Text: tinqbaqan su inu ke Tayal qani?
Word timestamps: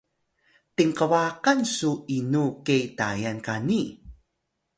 tinqbaqan 0.75 1.59
su 1.75 1.91
inu 2.17 2.45
ke 2.65 2.77
Tayal 2.97 3.37
qani? 3.45 3.81